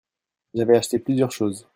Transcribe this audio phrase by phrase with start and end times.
[0.55, 1.67] J'avais acheté plusieurs choses.